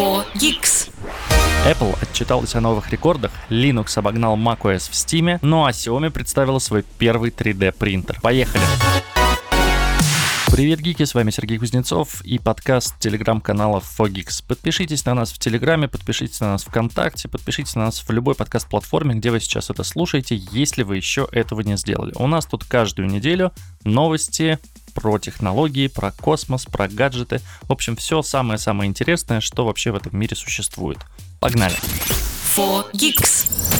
4 0.00 0.24
Geeks. 0.34 0.88
Apple 1.66 1.94
отчиталась 2.00 2.54
о 2.54 2.60
новых 2.62 2.90
рекордах, 2.90 3.32
Linux 3.50 3.98
обогнал 3.98 4.34
macOS 4.34 4.90
в 4.90 4.94
Steam, 4.94 5.38
ну 5.42 5.66
а 5.66 5.72
Xiaomi 5.72 6.08
представила 6.08 6.58
свой 6.58 6.86
первый 6.98 7.30
3D 7.30 7.72
принтер. 7.72 8.18
Поехали! 8.22 8.64
Привет, 10.50 10.80
гики, 10.80 11.04
с 11.04 11.14
вами 11.14 11.30
Сергей 11.30 11.58
Кузнецов 11.58 12.22
и 12.22 12.40
подкаст 12.40 12.98
телеграм-канала 12.98 13.80
Fogix. 13.80 14.42
Подпишитесь 14.46 15.04
на 15.04 15.14
нас 15.14 15.30
в 15.32 15.38
Телеграме, 15.38 15.86
подпишитесь 15.86 16.40
на 16.40 16.48
нас 16.52 16.64
ВКонтакте, 16.64 17.28
подпишитесь 17.28 17.76
на 17.76 17.84
нас 17.84 18.00
в 18.00 18.10
любой 18.10 18.34
подкаст-платформе, 18.34 19.14
где 19.14 19.30
вы 19.30 19.38
сейчас 19.38 19.70
это 19.70 19.84
слушаете, 19.84 20.42
если 20.50 20.82
вы 20.82 20.96
еще 20.96 21.28
этого 21.30 21.60
не 21.60 21.76
сделали. 21.76 22.12
У 22.16 22.26
нас 22.26 22.46
тут 22.46 22.64
каждую 22.64 23.08
неделю 23.08 23.52
новости, 23.84 24.58
про 24.92 25.20
технологии, 25.20 25.86
про 25.86 26.10
космос, 26.10 26.66
про 26.66 26.88
гаджеты. 26.88 27.40
В 27.62 27.72
общем, 27.72 27.94
все 27.94 28.20
самое-самое 28.20 28.88
интересное, 28.88 29.40
что 29.40 29.64
вообще 29.64 29.92
в 29.92 29.94
этом 29.94 30.18
мире 30.18 30.34
существует. 30.34 30.98
Погнали! 31.38 31.76
4 32.56 32.90
Geeks. 32.92 33.79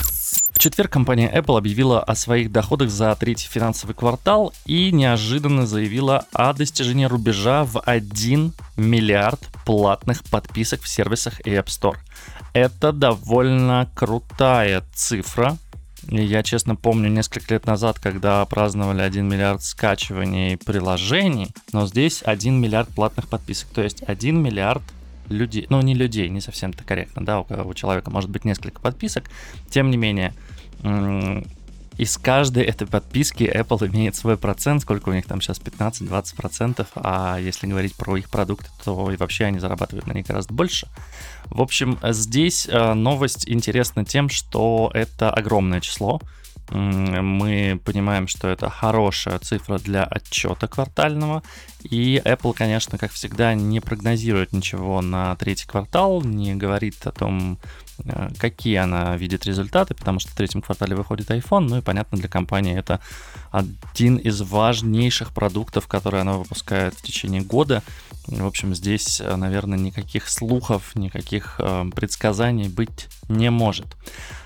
четверг 0.61 0.91
компания 0.91 1.27
Apple 1.33 1.57
объявила 1.57 2.03
о 2.03 2.13
своих 2.13 2.51
доходах 2.51 2.91
за 2.91 3.15
третий 3.15 3.47
финансовый 3.47 3.93
квартал 3.93 4.53
и 4.67 4.91
неожиданно 4.91 5.65
заявила 5.65 6.25
о 6.33 6.53
достижении 6.53 7.05
рубежа 7.05 7.63
в 7.63 7.79
1 7.79 8.53
миллиард 8.77 9.39
платных 9.65 10.23
подписок 10.25 10.83
в 10.83 10.87
сервисах 10.87 11.39
и 11.47 11.49
App 11.49 11.65
Store. 11.65 11.97
Это 12.53 12.91
довольно 12.91 13.89
крутая 13.95 14.83
цифра, 14.93 15.57
я, 16.07 16.43
честно, 16.43 16.75
помню 16.75 17.09
несколько 17.09 17.53
лет 17.53 17.65
назад, 17.65 17.99
когда 17.99 18.43
праздновали 18.45 19.01
1 19.01 19.27
миллиард 19.27 19.63
скачиваний 19.63 20.57
приложений, 20.57 21.49
но 21.73 21.87
здесь 21.87 22.21
1 22.23 22.59
миллиард 22.59 22.89
платных 22.89 23.27
подписок, 23.27 23.69
то 23.69 23.81
есть 23.81 24.03
1 24.05 24.41
миллиард 24.41 24.81
людей, 25.31 25.65
ну 25.69 25.81
не 25.81 25.95
людей, 25.95 26.29
не 26.29 26.41
совсем 26.41 26.71
это 26.71 26.83
корректно, 26.83 27.25
да, 27.25 27.39
у, 27.39 27.45
у 27.67 27.73
человека 27.73 28.09
может 28.11 28.29
быть 28.29 28.45
несколько 28.45 28.81
подписок, 28.81 29.29
тем 29.69 29.89
не 29.89 29.97
менее, 29.97 30.33
из 31.97 32.17
каждой 32.17 32.63
этой 32.63 32.87
подписки 32.87 33.43
Apple 33.43 33.87
имеет 33.91 34.15
свой 34.15 34.37
процент, 34.37 34.81
сколько 34.81 35.09
у 35.09 35.13
них 35.13 35.25
там 35.25 35.41
сейчас 35.41 35.59
15-20%, 35.59 36.87
а 36.95 37.37
если 37.39 37.67
говорить 37.67 37.95
про 37.95 38.17
их 38.17 38.29
продукты, 38.29 38.69
то 38.83 39.11
и 39.11 39.17
вообще 39.17 39.45
они 39.45 39.59
зарабатывают 39.59 40.07
на 40.07 40.13
них 40.13 40.25
гораздо 40.25 40.53
больше. 40.53 40.87
В 41.45 41.61
общем, 41.61 41.99
здесь 42.01 42.67
э, 42.67 42.93
новость 42.93 43.47
интересна 43.47 44.05
тем, 44.05 44.29
что 44.29 44.89
это 44.93 45.29
огромное 45.29 45.81
число, 45.81 46.21
мы 46.71 47.79
понимаем, 47.83 48.27
что 48.27 48.47
это 48.47 48.69
хорошая 48.69 49.39
цифра 49.39 49.77
для 49.77 50.03
отчета 50.03 50.67
квартального, 50.67 51.43
и 51.83 52.21
Apple, 52.23 52.53
конечно, 52.53 52.97
как 52.97 53.11
всегда, 53.11 53.53
не 53.53 53.79
прогнозирует 53.79 54.53
ничего 54.53 55.01
на 55.01 55.35
третий 55.35 55.67
квартал, 55.67 56.21
не 56.21 56.55
говорит 56.55 57.05
о 57.05 57.11
том, 57.11 57.59
э, 58.05 58.29
какие 58.37 58.75
она 58.75 59.17
видит 59.17 59.45
результаты, 59.45 59.95
потому 59.95 60.19
что 60.19 60.31
в 60.31 60.35
третьем 60.35 60.61
квартале 60.61 60.95
выходит 60.95 61.29
iPhone, 61.31 61.67
ну 61.67 61.77
и, 61.77 61.81
понятно, 61.81 62.17
для 62.17 62.29
компании 62.29 62.77
это 62.77 62.99
один 63.51 64.17
из 64.17 64.41
важнейших 64.41 65.33
продуктов, 65.33 65.87
которые 65.87 66.21
она 66.21 66.33
выпускает 66.33 66.93
в 66.93 67.01
течение 67.01 67.41
года. 67.41 67.83
В 68.27 68.45
общем, 68.45 68.75
здесь, 68.75 69.19
э, 69.19 69.35
наверное, 69.35 69.79
никаких 69.79 70.29
слухов, 70.29 70.95
никаких 70.95 71.55
э, 71.59 71.85
предсказаний 71.95 72.69
быть 72.69 73.07
не 73.27 73.49
может. 73.49 73.87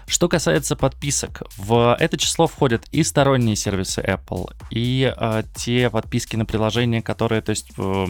Что 0.08 0.30
касается 0.30 0.76
подписок, 0.76 1.44
в 1.58 1.98
это 2.00 2.18
число 2.18 2.48
входят 2.48 2.86
и 2.92 3.04
сторонние 3.04 3.56
сервисы 3.56 4.02
Apple, 4.02 4.54
и 4.70 5.12
э, 5.16 5.44
те 5.56 5.90
подписки 5.90 6.36
на 6.36 6.46
приложения, 6.46 7.02
которые, 7.02 7.42
то 7.42 7.50
есть, 7.50 7.72
э, 7.78 8.06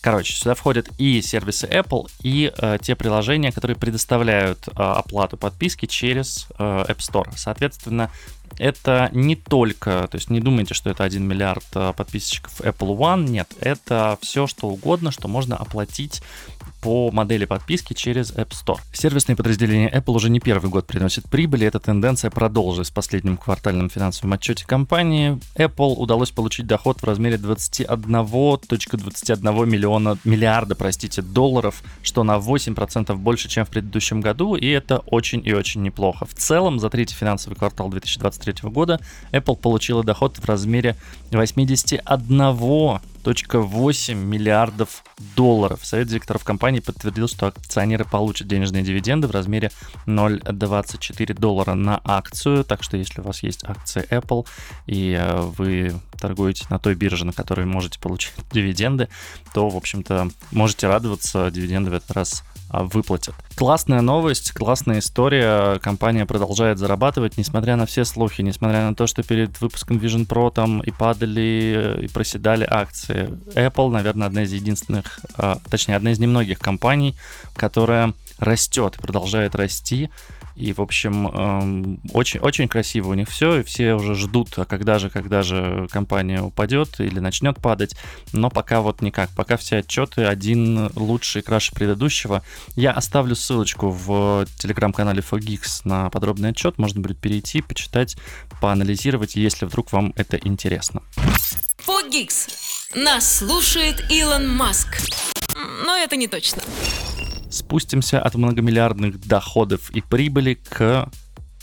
короче, 0.00 0.34
сюда 0.34 0.54
входят 0.54 0.88
и 0.98 1.20
сервисы 1.20 1.66
Apple, 1.66 2.08
и 2.22 2.52
э, 2.56 2.78
те 2.80 2.94
приложения, 2.94 3.50
которые 3.50 3.76
предоставляют 3.76 4.68
э, 4.68 4.72
оплату 4.76 5.36
подписки 5.36 5.86
через 5.86 6.46
э, 6.58 6.62
App 6.62 6.98
Store. 6.98 7.28
Соответственно, 7.36 8.10
это 8.58 9.08
не 9.12 9.36
только, 9.36 10.08
то 10.10 10.16
есть 10.16 10.30
не 10.30 10.40
думайте, 10.40 10.74
что 10.74 10.90
это 10.90 11.04
1 11.04 11.22
миллиард 11.22 11.64
э, 11.74 11.92
подписчиков 11.96 12.60
Apple 12.60 12.96
One, 12.96 13.28
нет, 13.28 13.52
это 13.60 14.18
все 14.20 14.46
что 14.46 14.68
угодно, 14.68 15.10
что 15.10 15.28
можно 15.28 15.56
оплатить 15.56 16.22
по 16.80 17.10
модели 17.10 17.44
подписки 17.44 17.92
через 17.94 18.32
App 18.32 18.50
Store. 18.50 18.78
Сервисные 18.92 19.36
подразделения 19.36 19.90
Apple 19.90 20.14
уже 20.14 20.30
не 20.30 20.40
первый 20.40 20.70
год 20.70 20.86
приносят 20.86 21.28
прибыль, 21.28 21.64
и 21.64 21.66
эта 21.66 21.78
тенденция 21.78 22.30
продолжилась 22.30 22.90
в 22.90 22.94
последнем 22.94 23.36
квартальном 23.36 23.90
финансовом 23.90 24.32
отчете 24.32 24.66
компании. 24.66 25.38
Apple 25.56 25.94
удалось 25.96 26.30
получить 26.30 26.66
доход 26.66 27.00
в 27.00 27.04
размере 27.04 27.36
21.21 27.36 29.66
миллиона, 29.66 30.16
миллиарда 30.24 30.74
простите, 30.74 31.22
долларов, 31.22 31.82
что 32.02 32.24
на 32.24 32.38
8% 32.38 33.14
больше, 33.16 33.48
чем 33.48 33.66
в 33.66 33.68
предыдущем 33.68 34.20
году, 34.20 34.54
и 34.54 34.66
это 34.66 34.98
очень 34.98 35.42
и 35.44 35.52
очень 35.52 35.82
неплохо. 35.82 36.26
В 36.26 36.34
целом, 36.34 36.78
за 36.78 36.90
третий 36.90 37.14
финансовый 37.14 37.54
квартал 37.54 37.88
2023 38.40 38.70
года 38.70 39.00
Apple 39.32 39.56
получила 39.56 40.04
доход 40.04 40.38
в 40.38 40.44
размере 40.44 40.96
81 41.30 42.56
1,8 43.24 44.14
миллиардов 44.14 45.04
долларов. 45.36 45.84
Совет 45.84 46.08
директоров 46.08 46.44
компании 46.44 46.80
подтвердил, 46.80 47.28
что 47.28 47.48
акционеры 47.48 48.04
получат 48.04 48.48
денежные 48.48 48.82
дивиденды 48.82 49.28
в 49.28 49.30
размере 49.30 49.70
0,24 50.06 51.34
доллара 51.34 51.74
на 51.74 52.00
акцию. 52.04 52.64
Так 52.64 52.82
что 52.82 52.96
если 52.96 53.20
у 53.20 53.24
вас 53.24 53.42
есть 53.42 53.64
акции 53.64 54.06
Apple 54.10 54.46
и 54.86 55.12
э, 55.12 55.40
вы 55.58 55.94
торгуете 56.18 56.66
на 56.70 56.78
той 56.78 56.94
бирже, 56.94 57.24
на 57.24 57.32
которой 57.32 57.66
можете 57.66 57.98
получить 57.98 58.32
дивиденды, 58.52 59.08
то, 59.52 59.68
в 59.68 59.76
общем-то, 59.76 60.30
можете 60.52 60.88
радоваться, 60.88 61.50
дивиденды 61.50 61.90
в 61.90 61.94
этот 61.94 62.10
раз 62.12 62.42
выплатят. 62.72 63.34
Классная 63.56 64.00
новость, 64.00 64.52
классная 64.52 65.00
история. 65.00 65.78
Компания 65.80 66.26
продолжает 66.26 66.78
зарабатывать, 66.78 67.36
несмотря 67.36 67.76
на 67.76 67.86
все 67.86 68.04
слухи, 68.04 68.42
несмотря 68.42 68.88
на 68.88 68.94
то, 68.94 69.06
что 69.06 69.22
перед 69.22 69.60
выпуском 69.60 69.98
Vision 69.98 70.26
Pro 70.26 70.50
там 70.52 70.80
и 70.80 70.90
падали, 70.90 71.98
и 72.02 72.08
проседали 72.08 72.66
акции. 72.68 73.28
Apple, 73.54 73.90
наверное, 73.90 74.26
одна 74.28 74.44
из 74.44 74.52
единственных, 74.52 75.20
а, 75.36 75.58
точнее, 75.68 75.96
одна 75.96 76.12
из 76.12 76.18
немногих 76.18 76.58
компаний, 76.58 77.16
которая 77.56 78.14
растет, 78.38 78.96
продолжает 79.00 79.54
расти. 79.54 80.10
И, 80.60 80.74
в 80.74 80.80
общем, 80.80 81.26
эм, 81.26 82.00
очень, 82.12 82.38
очень 82.40 82.68
красиво 82.68 83.08
у 83.08 83.14
них 83.14 83.30
все, 83.30 83.60
и 83.60 83.62
все 83.62 83.94
уже 83.94 84.14
ждут, 84.14 84.58
а 84.58 84.66
когда 84.66 84.98
же, 84.98 85.08
когда 85.08 85.42
же 85.42 85.88
компания 85.90 86.42
упадет 86.42 87.00
или 87.00 87.18
начнет 87.18 87.56
падать. 87.56 87.96
Но 88.34 88.50
пока 88.50 88.82
вот 88.82 89.00
никак, 89.00 89.30
пока 89.30 89.56
все 89.56 89.78
отчеты 89.78 90.24
один 90.24 90.90
лучше 90.94 91.38
и 91.38 91.42
краше 91.42 91.72
предыдущего. 91.72 92.44
Я 92.76 92.92
оставлю 92.92 93.34
ссылочку 93.36 93.88
в 93.88 94.46
телеграм-канале 94.58 95.22
Fogix 95.22 95.80
на 95.84 96.10
подробный 96.10 96.50
отчет, 96.50 96.76
можно 96.76 97.00
будет 97.00 97.18
перейти, 97.18 97.62
почитать, 97.62 98.18
поанализировать, 98.60 99.36
если 99.36 99.64
вдруг 99.64 99.92
вам 99.92 100.12
это 100.16 100.36
интересно. 100.36 101.02
Fogix. 101.86 102.50
Нас 102.94 103.38
слушает 103.38 104.04
Илон 104.10 104.46
Маск. 104.54 104.98
Но 105.84 105.96
это 105.96 106.16
не 106.16 106.28
точно 106.28 106.59
спустимся 107.70 108.20
от 108.20 108.34
многомиллиардных 108.34 109.20
доходов 109.20 109.90
и 109.90 110.00
прибыли 110.00 110.54
к 110.54 111.08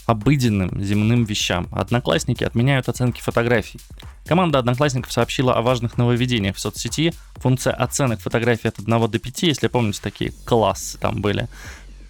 обыденным 0.06 0.81
земным 0.81 1.25
вещам. 1.25 1.68
Одноклассники 1.69 2.45
отменяют 2.45 2.88
оценки 2.88 3.19
фотографий. 3.19 3.81
Команда 4.25 4.59
Одноклассников 4.59 5.12
сообщила 5.12 5.53
о 5.53 5.62
важных 5.62 5.97
нововведениях 5.97 6.56
в 6.56 6.62
соцсети. 6.62 7.13
Функция 7.35 7.73
оценок 7.73 8.22
фотографий 8.22 8.69
от 8.69 8.79
1 8.79 9.12
до 9.12 9.19
5, 9.19 9.44
если 9.44 9.68
помните, 9.68 10.00
такие 10.01 10.31
классы 10.45 10.97
там 10.97 11.22
были, 11.22 11.50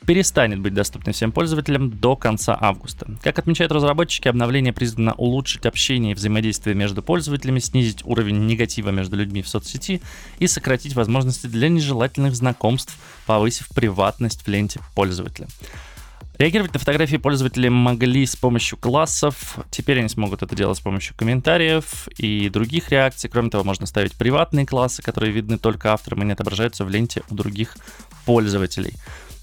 перестанет 0.07 0.59
быть 0.59 0.73
доступной 0.73 1.13
всем 1.13 1.33
пользователям 1.33 1.91
до 1.91 2.15
конца 2.15 2.57
августа. 2.59 3.05
Как 3.21 3.37
отмечают 3.39 3.73
разработчики, 3.73 4.29
обновление 4.29 4.71
призвано 4.71 5.13
улучшить 5.13 5.65
общение 5.65 6.13
и 6.13 6.15
взаимодействие 6.15 6.75
между 6.75 7.03
пользователями, 7.03 7.59
снизить 7.59 8.05
уровень 8.05 8.47
негатива 8.47 8.89
между 8.89 9.17
людьми 9.17 9.41
в 9.41 9.49
соцсети 9.49 10.01
и 10.39 10.47
сократить 10.47 10.95
возможности 10.95 11.47
для 11.47 11.67
нежелательных 11.67 12.35
знакомств, 12.35 12.97
повысив 13.25 13.67
приватность 13.75 14.43
в 14.43 14.47
ленте 14.47 14.79
пользователя. 14.95 15.47
Реагировать 16.37 16.73
на 16.73 16.79
фотографии 16.79 17.17
пользователи 17.17 17.67
могли 17.67 18.25
с 18.25 18.37
помощью 18.37 18.77
классов, 18.77 19.57
теперь 19.71 19.99
они 19.99 20.07
смогут 20.07 20.41
это 20.41 20.55
делать 20.55 20.77
с 20.77 20.81
помощью 20.81 21.17
комментариев 21.17 22.07
и 22.17 22.47
других 22.47 22.91
реакций. 22.91 23.29
Кроме 23.29 23.49
того, 23.49 23.65
можно 23.65 23.85
ставить 23.87 24.13
приватные 24.13 24.65
классы, 24.65 25.01
которые 25.01 25.33
видны 25.33 25.57
только 25.57 25.91
авторам 25.91 26.21
и 26.21 26.25
не 26.27 26.31
отображаются 26.31 26.85
в 26.85 26.89
ленте 26.89 27.23
у 27.29 27.35
других 27.35 27.75
пользователей. 28.25 28.93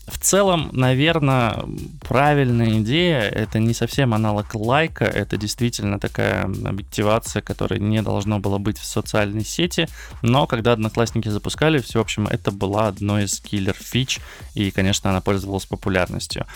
В 0.07 0.19
целом, 0.19 0.69
наверное, 0.73 1.65
правильная 2.01 2.81
идея. 2.81 3.21
Это 3.23 3.59
не 3.59 3.73
совсем 3.73 4.13
аналог 4.13 4.55
лайка, 4.55 5.05
это 5.05 5.37
действительно 5.37 5.99
такая 5.99 6.45
объективация, 6.45 7.41
которая 7.41 7.81
не 7.81 8.03
должно 8.03 8.39
было 8.39 8.59
быть 8.59 8.79
в 8.79 8.85
социальной 8.85 9.45
сети. 9.45 9.89
Но 10.21 10.47
когда 10.47 10.73
одноклассники 10.73 11.29
запускали, 11.29 11.79
все, 11.79 12.01
в 12.01 12.03
общем, 12.03 12.27
это 12.27 12.51
была 12.51 12.89
одной 12.89 13.25
из 13.25 13.41
киллер-фич, 13.41 14.21
и, 14.55 14.71
конечно, 14.71 15.11
она 15.11 15.21
пользовалась 15.21 15.65
популярностью. 15.65 16.47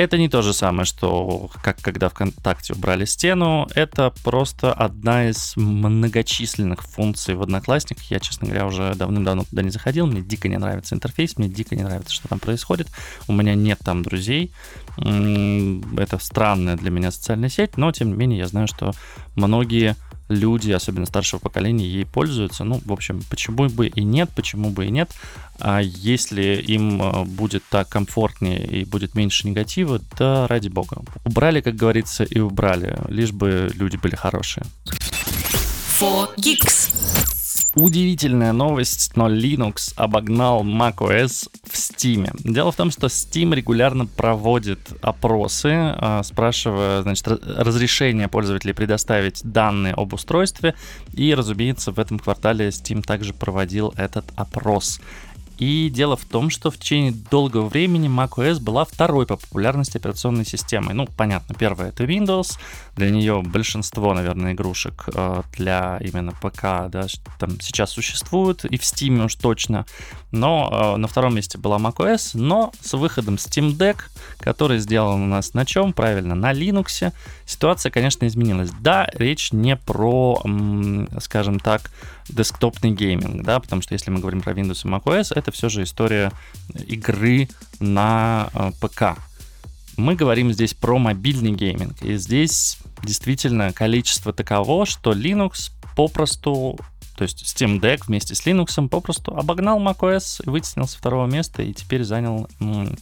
Это 0.00 0.16
не 0.16 0.30
то 0.30 0.40
же 0.40 0.54
самое, 0.54 0.86
что 0.86 1.50
как 1.62 1.78
когда 1.82 2.08
ВКонтакте 2.08 2.72
убрали 2.72 3.04
стену. 3.04 3.68
Это 3.74 4.14
просто 4.24 4.72
одна 4.72 5.28
из 5.28 5.52
многочисленных 5.56 6.84
функций 6.84 7.34
в 7.34 7.42
Одноклассниках. 7.42 8.04
Я, 8.04 8.18
честно 8.18 8.46
говоря, 8.46 8.64
уже 8.64 8.94
давным-давно 8.94 9.44
туда 9.44 9.60
не 9.60 9.68
заходил. 9.68 10.06
Мне 10.06 10.22
дико 10.22 10.48
не 10.48 10.56
нравится 10.56 10.94
интерфейс, 10.94 11.36
мне 11.36 11.50
дико 11.50 11.76
не 11.76 11.82
нравится, 11.82 12.14
что 12.14 12.28
там 12.28 12.38
происходит. 12.38 12.88
У 13.28 13.34
меня 13.34 13.54
нет 13.54 13.80
там 13.84 14.02
друзей. 14.02 14.52
Это 14.96 16.18
странная 16.18 16.78
для 16.78 16.90
меня 16.90 17.10
социальная 17.10 17.50
сеть, 17.50 17.76
но 17.76 17.92
тем 17.92 18.08
не 18.08 18.16
менее 18.16 18.38
я 18.38 18.48
знаю, 18.48 18.68
что 18.68 18.92
многие 19.36 19.96
люди, 20.30 20.70
особенно 20.70 21.04
старшего 21.04 21.40
поколения, 21.40 21.86
ей 21.86 22.06
пользуются. 22.06 22.64
Ну, 22.64 22.80
в 22.84 22.92
общем, 22.92 23.22
почему 23.28 23.68
бы 23.68 23.88
и 23.88 24.02
нет, 24.02 24.30
почему 24.34 24.70
бы 24.70 24.86
и 24.86 24.90
нет. 24.90 25.10
А 25.58 25.80
если 25.80 26.54
им 26.54 27.02
э, 27.02 27.24
будет 27.24 27.62
так 27.68 27.88
комфортнее 27.88 28.64
и 28.64 28.84
будет 28.84 29.14
меньше 29.14 29.46
негатива, 29.46 30.00
да 30.18 30.46
ради 30.46 30.68
бога. 30.68 31.02
Убрали, 31.24 31.60
как 31.60 31.74
говорится, 31.76 32.24
и 32.24 32.38
убрали, 32.38 32.96
лишь 33.08 33.32
бы 33.32 33.70
люди 33.74 33.96
были 33.96 34.14
хорошие. 34.14 34.64
4Geeks. 36.00 37.39
Удивительная 37.76 38.52
новость, 38.52 39.12
но 39.14 39.28
Linux 39.28 39.92
обогнал 39.94 40.64
macOS 40.64 41.48
в 41.62 41.74
Steam. 41.74 42.28
Дело 42.42 42.72
в 42.72 42.76
том, 42.76 42.90
что 42.90 43.06
Steam 43.06 43.54
регулярно 43.54 44.06
проводит 44.06 44.80
опросы, 45.02 45.70
а, 45.72 46.22
спрашивая 46.24 47.02
значит, 47.02 47.28
разрешение 47.28 48.26
пользователей 48.26 48.74
предоставить 48.74 49.42
данные 49.44 49.94
об 49.94 50.12
устройстве. 50.14 50.74
И, 51.12 51.32
разумеется, 51.32 51.92
в 51.92 52.00
этом 52.00 52.18
квартале 52.18 52.70
Steam 52.70 53.02
также 53.02 53.34
проводил 53.34 53.94
этот 53.96 54.24
опрос. 54.34 55.00
И 55.60 55.90
дело 55.90 56.16
в 56.16 56.24
том, 56.24 56.48
что 56.48 56.70
в 56.70 56.78
течение 56.78 57.12
долгого 57.12 57.68
времени 57.68 58.08
macOS 58.08 58.60
была 58.60 58.86
второй 58.86 59.26
по 59.26 59.36
популярности 59.36 59.98
операционной 59.98 60.46
системой. 60.46 60.94
Ну, 60.94 61.06
понятно, 61.06 61.54
первая 61.54 61.90
это 61.90 62.04
Windows, 62.04 62.58
для 62.96 63.10
нее 63.10 63.42
большинство, 63.42 64.14
наверное, 64.14 64.54
игрушек 64.54 65.04
э, 65.14 65.42
для 65.52 65.98
именно 66.00 66.32
ПК, 66.32 66.90
да, 66.90 67.06
там 67.38 67.60
сейчас 67.60 67.90
существуют, 67.90 68.64
и 68.64 68.78
в 68.78 68.82
Steam 68.82 69.22
уж 69.22 69.34
точно. 69.34 69.84
Но 70.32 70.94
э, 70.94 70.96
на 70.96 71.06
втором 71.08 71.34
месте 71.34 71.58
была 71.58 71.76
macOS, 71.76 72.30
но 72.32 72.72
с 72.80 72.94
выходом 72.94 73.34
Steam 73.34 73.76
Deck, 73.76 73.98
который 74.38 74.78
сделан 74.78 75.20
у 75.20 75.26
нас 75.26 75.52
на 75.52 75.66
чем? 75.66 75.92
Правильно, 75.92 76.34
на 76.34 76.54
Linux, 76.54 77.12
ситуация, 77.44 77.90
конечно, 77.90 78.26
изменилась. 78.26 78.70
Да, 78.80 79.08
речь 79.12 79.52
не 79.52 79.76
про, 79.76 80.42
скажем 81.20 81.60
так, 81.60 81.90
десктопный 82.28 82.92
гейминг, 82.92 83.42
да, 83.44 83.60
потому 83.60 83.82
что 83.82 83.92
если 83.94 84.10
мы 84.10 84.20
говорим 84.20 84.40
про 84.40 84.52
Windows 84.52 84.86
и 84.86 84.88
macOS, 84.88 85.32
это 85.34 85.49
все 85.50 85.68
же 85.68 85.82
история 85.82 86.32
игры 86.86 87.48
на 87.78 88.50
э, 88.54 88.70
ПК. 88.80 89.18
Мы 89.96 90.14
говорим 90.14 90.52
здесь 90.52 90.74
про 90.74 90.98
мобильный 90.98 91.52
гейминг, 91.52 92.02
и 92.02 92.16
здесь 92.16 92.78
действительно 93.02 93.72
количество 93.72 94.32
таково, 94.32 94.86
что 94.86 95.12
Linux 95.12 95.70
попросту 95.96 96.78
то 97.20 97.24
есть 97.24 97.42
Steam 97.42 97.80
Deck 97.80 98.04
вместе 98.06 98.34
с 98.34 98.46
Linux 98.46 98.88
попросту 98.88 99.36
обогнал 99.36 99.78
macOS, 99.78 100.40
вытеснил 100.46 100.88
со 100.88 100.96
второго 100.96 101.26
места 101.26 101.62
и 101.62 101.74
теперь 101.74 102.02
занял 102.02 102.48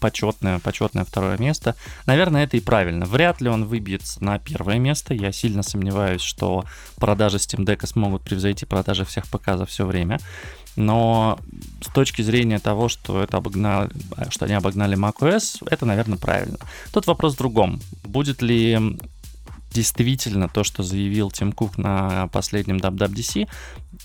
почетное, 0.01 0.59
почетное 0.59 1.05
второе 1.05 1.39
место. 1.39 1.77
Наверное, 2.05 2.43
это 2.43 2.56
и 2.56 2.61
правильно. 2.61 3.06
Вряд 3.06 3.41
ли 3.41 3.49
он 3.49 3.67
выбьется 3.67 4.25
на 4.25 4.41
первое 4.41 4.81
место. 4.81 5.15
Я 5.15 5.31
сильно 5.31 5.62
сомневаюсь, 5.62 6.21
что 6.21 6.65
продажи 6.97 7.37
Steam 7.37 7.65
Deck 7.65 7.87
смогут 7.87 8.23
превзойти 8.23 8.67
продажи 8.67 9.05
всех 9.05 9.29
ПК 9.29 9.56
за 9.56 9.67
все 9.67 9.87
время. 9.87 10.19
Но 10.79 11.41
с 11.81 11.93
точки 11.93 12.23
зрения 12.23 12.61
того, 12.61 12.89
что, 12.89 13.21
это 13.21 13.39
обогнали, 13.39 13.91
что 14.31 14.45
они 14.45 14.55
обогнали 14.55 14.97
macOS, 14.97 15.67
это, 15.69 15.85
наверное, 15.87 16.19
правильно. 16.19 16.57
Тут 16.93 17.09
вопрос 17.09 17.35
в 17.35 17.39
другом. 17.39 17.81
Будет 18.05 18.43
ли 18.43 18.97
действительно 19.73 20.49
то, 20.49 20.63
что 20.63 20.85
заявил 20.85 21.33
Тим 21.33 21.51
Кук 21.51 21.79
на 21.79 22.29
последнем 22.29 22.77
WWDC, 22.77 23.49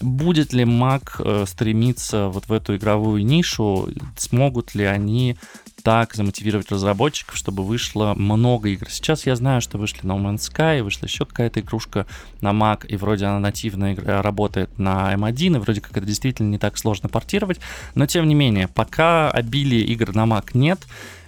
будет 0.01 0.51
ли 0.51 0.63
Mac 0.63 1.11
э, 1.19 1.45
стремиться 1.47 2.29
вот 2.29 2.47
в 2.47 2.51
эту 2.51 2.75
игровую 2.75 3.23
нишу, 3.23 3.89
смогут 4.17 4.73
ли 4.73 4.85
они 4.85 5.37
так 5.83 6.15
замотивировать 6.15 6.71
разработчиков, 6.71 7.35
чтобы 7.35 7.63
вышло 7.63 8.13
много 8.15 8.69
игр. 8.69 8.89
Сейчас 8.89 9.25
я 9.25 9.35
знаю, 9.35 9.61
что 9.61 9.77
вышли 9.77 10.01
No 10.03 10.17
Man's 10.17 10.49
Sky, 10.49 10.81
вышла 10.81 11.05
еще 11.05 11.25
какая-то 11.25 11.59
игрушка 11.59 12.07
на 12.41 12.51
Mac, 12.51 12.87
и 12.87 12.95
вроде 12.95 13.25
она 13.25 13.39
нативно 13.39 13.93
работает 13.95 14.79
на 14.79 15.13
M1, 15.13 15.57
и 15.57 15.59
вроде 15.59 15.81
как 15.81 15.97
это 15.97 16.05
действительно 16.05 16.49
не 16.49 16.57
так 16.57 16.77
сложно 16.77 17.09
портировать, 17.09 17.59
но 17.95 18.05
тем 18.05 18.27
не 18.27 18.33
менее, 18.33 18.69
пока 18.69 19.29
обилия 19.29 19.83
игр 19.85 20.15
на 20.15 20.23
Mac 20.23 20.51
нет, 20.53 20.79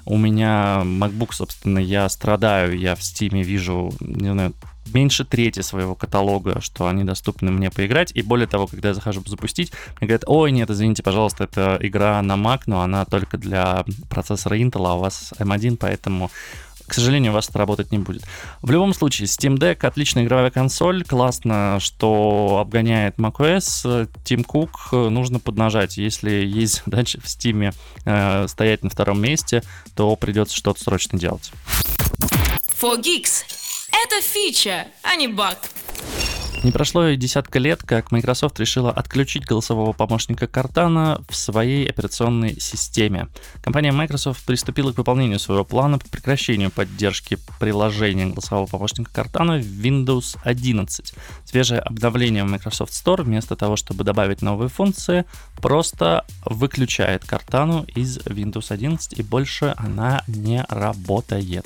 у 0.05 0.17
меня 0.17 0.83
MacBook, 0.83 1.33
собственно, 1.33 1.79
я 1.79 2.07
страдаю, 2.07 2.77
я 2.79 2.95
в 2.95 2.99
Steam 2.99 3.41
вижу, 3.43 3.91
не 3.99 4.31
знаю, 4.31 4.53
меньше 4.93 5.25
трети 5.25 5.61
своего 5.61 5.95
каталога, 5.95 6.61
что 6.61 6.87
они 6.87 7.03
доступны 7.03 7.51
мне 7.51 7.69
поиграть. 7.71 8.11
И 8.13 8.21
более 8.21 8.47
того, 8.47 8.67
когда 8.67 8.89
я 8.89 8.93
захожу 8.93 9.23
запустить, 9.25 9.71
мне 9.99 10.07
говорят, 10.07 10.23
ой, 10.27 10.51
нет, 10.51 10.69
извините, 10.69 11.03
пожалуйста, 11.03 11.45
это 11.45 11.77
игра 11.81 12.21
на 12.21 12.33
Mac, 12.33 12.61
но 12.65 12.81
она 12.81 13.05
только 13.05 13.37
для 13.37 13.85
процессора 14.09 14.57
Intel, 14.57 14.87
а 14.87 14.95
у 14.95 14.99
вас 14.99 15.33
M1, 15.39 15.77
поэтому 15.77 16.29
к 16.87 16.93
сожалению, 16.93 17.31
у 17.31 17.35
вас 17.35 17.49
это 17.49 17.57
работать 17.57 17.91
не 17.91 17.97
будет. 17.97 18.23
В 18.61 18.69
любом 18.69 18.93
случае, 18.93 19.27
Steam 19.27 19.57
Deck 19.57 19.85
отличная 19.85 20.23
игровая 20.23 20.51
консоль, 20.51 21.03
классно, 21.03 21.79
что 21.81 22.59
обгоняет 22.61 23.17
macOS. 23.17 24.07
Tim 24.23 24.45
Cook 24.45 25.09
нужно 25.09 25.39
поднажать. 25.39 25.97
Если 25.97 26.31
есть 26.31 26.83
задача 26.85 27.19
в 27.21 27.25
Steam 27.25 27.73
э, 28.05 28.47
стоять 28.47 28.83
на 28.83 28.89
втором 28.89 29.19
месте, 29.19 29.63
то 29.95 30.15
придется 30.15 30.55
что-то 30.55 30.83
срочно 30.83 31.17
делать. 31.17 31.51
For 32.79 33.01
Geeks. 33.01 33.64
Это 34.05 34.21
фича, 34.21 34.85
а 35.01 35.15
не 35.15 35.27
баг. 35.27 35.57
Не 36.63 36.71
прошло 36.71 37.07
и 37.07 37.17
десятка 37.17 37.57
лет, 37.57 37.81
как 37.81 38.11
Microsoft 38.11 38.59
решила 38.59 38.91
отключить 38.91 39.45
голосового 39.45 39.93
помощника 39.93 40.45
Cortana 40.45 41.23
в 41.27 41.35
своей 41.35 41.89
операционной 41.89 42.59
системе. 42.59 43.29
Компания 43.63 43.91
Microsoft 43.91 44.45
приступила 44.45 44.91
к 44.91 44.97
выполнению 44.99 45.39
своего 45.39 45.63
плана 45.63 45.97
по 45.97 46.07
прекращению 46.07 46.69
поддержки 46.69 47.39
приложения 47.59 48.27
голосового 48.27 48.67
помощника 48.67 49.09
Cortana 49.11 49.59
в 49.59 49.81
Windows 49.83 50.37
11. 50.43 51.15
Свежее 51.43 51.79
обновление 51.79 52.43
в 52.43 52.47
Microsoft 52.47 52.93
Store 52.93 53.23
вместо 53.23 53.55
того, 53.55 53.75
чтобы 53.75 54.03
добавить 54.03 54.43
новые 54.43 54.69
функции, 54.69 55.25
просто 55.57 56.25
выключает 56.45 57.23
Cortana 57.23 57.89
из 57.89 58.19
Windows 58.19 58.71
11 58.71 59.17
и 59.17 59.23
больше 59.23 59.73
она 59.77 60.23
не 60.27 60.63
работает. 60.69 61.65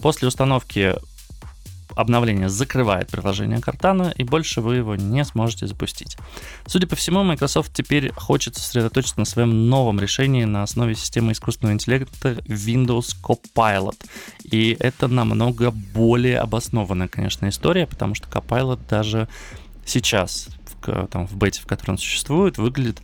После 0.00 0.28
установки 0.28 0.96
обновление 1.94 2.48
закрывает 2.48 3.08
приложение 3.08 3.58
Cortana, 3.58 4.12
и 4.14 4.24
больше 4.24 4.60
вы 4.60 4.76
его 4.76 4.96
не 4.96 5.24
сможете 5.24 5.66
запустить. 5.66 6.16
Судя 6.66 6.86
по 6.86 6.96
всему, 6.96 7.22
Microsoft 7.22 7.72
теперь 7.72 8.12
хочет 8.12 8.56
сосредоточиться 8.56 9.18
на 9.18 9.24
своем 9.24 9.68
новом 9.68 10.00
решении 10.00 10.44
на 10.44 10.62
основе 10.62 10.94
системы 10.94 11.32
искусственного 11.32 11.74
интеллекта 11.74 12.32
Windows 12.46 13.16
Copilot. 13.22 13.96
И 14.44 14.76
это 14.80 15.08
намного 15.08 15.70
более 15.70 16.38
обоснованная, 16.38 17.08
конечно, 17.08 17.48
история, 17.48 17.86
потому 17.86 18.14
что 18.14 18.28
Copilot 18.28 18.80
даже 18.88 19.28
сейчас, 19.84 20.48
в, 20.82 21.06
там, 21.08 21.26
в 21.26 21.36
бете, 21.36 21.60
в 21.60 21.66
котором 21.66 21.92
он 21.92 21.98
существует, 21.98 22.58
выглядит 22.58 23.00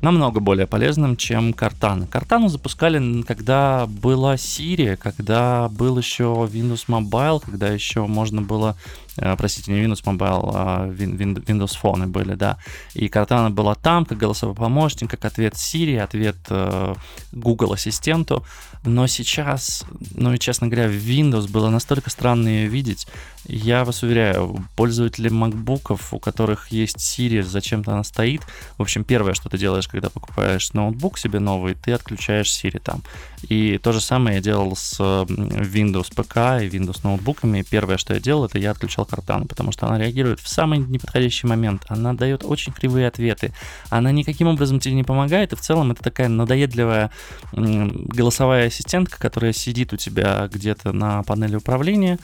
намного 0.00 0.40
более 0.40 0.66
полезным, 0.66 1.16
чем 1.16 1.52
Картан. 1.52 2.06
Картану 2.06 2.48
запускали, 2.48 3.22
когда 3.22 3.86
была 3.86 4.34
Siri, 4.34 4.96
когда 4.96 5.68
был 5.68 5.98
еще 5.98 6.48
Windows 6.50 6.86
Mobile, 6.88 7.42
когда 7.44 7.68
еще 7.68 8.06
можно 8.06 8.42
было 8.42 8.76
Э, 9.20 9.36
простите, 9.36 9.72
не 9.72 9.84
Windows 9.84 10.04
Mobile, 10.04 10.50
а 10.54 10.88
Windows 10.88 11.76
Phone 11.82 12.06
были, 12.06 12.34
да. 12.34 12.58
И 12.94 13.06
Cortana 13.06 13.50
была 13.50 13.74
там, 13.74 14.04
как 14.04 14.18
голосовой 14.18 14.54
помощник, 14.54 15.10
как 15.10 15.24
ответ 15.24 15.54
Siri, 15.54 15.98
ответ 15.98 16.36
э, 16.50 16.94
Google 17.32 17.72
ассистенту. 17.72 18.44
Но 18.84 19.06
сейчас, 19.06 19.84
ну 20.14 20.32
и 20.32 20.38
честно 20.38 20.68
говоря, 20.68 20.88
в 20.88 20.92
Windows 20.92 21.50
было 21.50 21.68
настолько 21.68 22.10
странно 22.10 22.48
ее 22.48 22.68
видеть. 22.68 23.06
Я 23.46 23.84
вас 23.84 24.02
уверяю, 24.02 24.64
пользователи 24.76 25.30
MacBook, 25.30 25.96
у 26.12 26.18
которых 26.18 26.68
есть 26.68 26.98
Siri, 26.98 27.42
зачем-то 27.42 27.92
она 27.92 28.04
стоит. 28.04 28.42
В 28.76 28.82
общем, 28.82 29.04
первое, 29.04 29.34
что 29.34 29.48
ты 29.48 29.58
делаешь, 29.58 29.88
когда 29.88 30.10
покупаешь 30.10 30.72
ноутбук 30.72 31.18
себе 31.18 31.38
новый, 31.38 31.74
ты 31.74 31.92
отключаешь 31.92 32.48
Siri 32.48 32.78
там. 32.78 33.02
И 33.42 33.78
то 33.78 33.92
же 33.92 34.00
самое 34.00 34.36
я 34.36 34.42
делал 34.42 34.76
с 34.76 35.00
Windows 35.00 36.10
ПК 36.14 36.62
и 36.62 36.68
Windows 36.68 37.00
ноутбуками. 37.04 37.62
Первое, 37.62 37.96
что 37.96 38.14
я 38.14 38.20
делал, 38.20 38.44
это 38.44 38.58
я 38.58 38.72
отключал 38.72 39.06
Cortana, 39.10 39.46
потому 39.46 39.72
что 39.72 39.86
она 39.86 39.98
реагирует 39.98 40.40
в 40.40 40.48
самый 40.48 40.78
неподходящий 40.78 41.46
момент. 41.46 41.84
Она 41.88 42.12
дает 42.12 42.44
очень 42.44 42.72
кривые 42.72 43.08
ответы. 43.08 43.52
Она 43.88 44.12
никаким 44.12 44.48
образом 44.48 44.80
тебе 44.80 44.94
не 44.94 45.04
помогает, 45.04 45.52
и 45.52 45.56
в 45.56 45.60
целом 45.60 45.92
это 45.92 46.02
такая 46.02 46.28
надоедливая 46.28 47.10
голосовая 47.52 48.67
ассистентка, 48.68 49.18
которая 49.18 49.52
сидит 49.52 49.92
у 49.92 49.96
тебя 49.96 50.48
где-то 50.52 50.92
на 50.92 51.22
панели 51.22 51.56
управления 51.56 52.18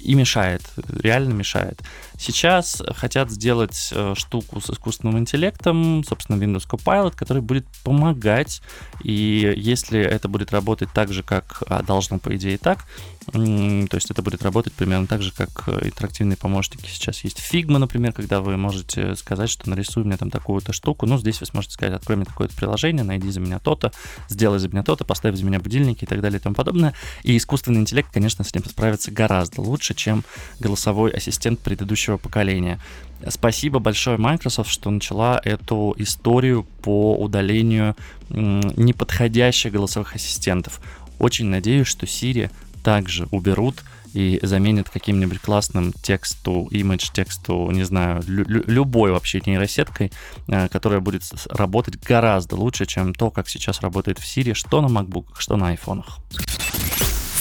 и 0.00 0.14
мешает, 0.14 0.62
реально 0.88 1.34
мешает. 1.34 1.80
Сейчас 2.18 2.82
хотят 2.96 3.30
сделать 3.30 3.90
э, 3.92 4.14
штуку 4.16 4.60
с 4.60 4.70
искусственным 4.70 5.18
интеллектом, 5.18 6.02
собственно, 6.04 6.42
Windows 6.42 6.66
Copilot, 6.68 7.14
который 7.14 7.42
будет 7.42 7.66
помогать, 7.84 8.62
и 9.02 9.52
если 9.56 10.00
это 10.00 10.28
будет 10.28 10.52
работать 10.52 10.88
так 10.94 11.12
же, 11.12 11.22
как 11.22 11.62
а, 11.66 11.82
должно, 11.82 12.18
по 12.18 12.34
идее, 12.34 12.56
так, 12.56 12.86
то 13.26 13.96
есть 13.96 14.10
это 14.10 14.22
будет 14.22 14.42
работать 14.42 14.72
примерно 14.72 15.06
так 15.06 15.22
же, 15.22 15.32
как 15.32 15.64
э, 15.66 15.86
интерактивные 15.86 16.36
помощники 16.36 16.88
сейчас 16.88 17.22
есть. 17.22 17.38
Figma, 17.38 17.78
например, 17.78 18.12
когда 18.12 18.40
вы 18.40 18.56
можете 18.56 19.14
сказать, 19.14 19.50
что 19.50 19.68
нарисуй 19.68 20.04
мне 20.04 20.16
там 20.16 20.30
такую-то 20.30 20.72
штуку, 20.72 21.06
ну, 21.06 21.18
здесь 21.18 21.38
вы 21.40 21.46
сможете 21.46 21.74
сказать, 21.74 21.94
открой 21.94 22.16
мне 22.16 22.24
такое-то 22.24 22.56
приложение, 22.56 23.04
найди 23.04 23.30
за 23.30 23.40
меня 23.40 23.58
то-то, 23.58 23.92
сделай 24.28 24.58
за 24.58 24.68
меня 24.68 24.82
то-то, 24.82 25.04
поставь 25.04 25.36
за 25.36 25.44
меня 25.44 25.60
будильники 25.60 26.04
и 26.04 26.06
так 26.06 26.22
далее 26.22 26.40
и 26.40 26.42
тому 26.42 26.54
подобное. 26.54 26.94
И 27.22 27.36
искусственный 27.36 27.80
интеллект, 27.80 28.10
конечно, 28.10 28.42
с 28.42 28.48
этим 28.48 28.64
справится 28.64 29.10
гораздо 29.10 29.60
лучше, 29.60 29.94
чем 29.94 30.24
голосовой 30.58 31.10
ассистент 31.10 31.60
предыдущего 31.60 32.16
поколения. 32.16 32.80
Спасибо 33.28 33.80
большое 33.80 34.16
Microsoft, 34.16 34.70
что 34.70 34.90
начала 34.90 35.40
эту 35.44 35.94
историю 35.98 36.66
по 36.82 37.14
удалению 37.16 37.96
неподходящих 38.30 39.72
голосовых 39.72 40.14
ассистентов. 40.14 40.80
Очень 41.18 41.46
надеюсь, 41.46 41.86
что 41.86 42.06
Siri 42.06 42.50
также 42.82 43.26
уберут 43.30 43.82
и 44.12 44.40
заменят 44.42 44.90
каким-нибудь 44.90 45.38
классным 45.40 45.92
тексту, 45.92 46.66
имидж 46.70 47.10
тексту, 47.12 47.70
не 47.70 47.84
знаю, 47.84 48.22
лю- 48.26 48.64
любой 48.66 49.12
вообще 49.12 49.40
нейросеткой, 49.44 50.12
э, 50.48 50.68
которая 50.68 51.00
будет 51.00 51.22
работать 51.48 51.96
гораздо 52.02 52.56
лучше, 52.56 52.86
чем 52.86 53.14
то, 53.14 53.30
как 53.30 53.48
сейчас 53.48 53.80
работает 53.80 54.18
в 54.18 54.24
Siri, 54.24 54.54
что 54.54 54.80
на 54.80 54.86
MacBook, 54.86 55.26
что 55.38 55.56
на 55.56 55.68
айфонах. 55.68 56.18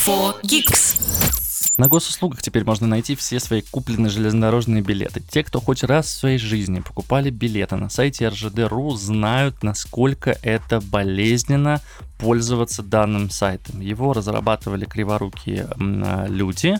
4Geeks. 0.05 1.39
На 1.77 1.87
госуслугах 1.87 2.41
теперь 2.41 2.65
можно 2.65 2.87
найти 2.87 3.15
все 3.15 3.39
свои 3.39 3.61
купленные 3.61 4.09
железнодорожные 4.09 4.81
билеты. 4.81 5.21
Те, 5.21 5.43
кто 5.43 5.61
хоть 5.61 5.81
раз 5.83 6.07
в 6.07 6.09
своей 6.09 6.37
жизни 6.37 6.81
покупали 6.81 7.29
билеты 7.29 7.77
на 7.77 7.89
сайте 7.89 8.27
РЖД.ру, 8.27 8.95
знают, 8.97 9.63
насколько 9.63 10.37
это 10.41 10.81
болезненно 10.81 11.81
пользоваться 12.19 12.83
данным 12.83 13.29
сайтом. 13.29 13.79
Его 13.79 14.11
разрабатывали 14.11 14.83
криворукие 14.83 15.69
а, 15.79 16.27
люди 16.27 16.75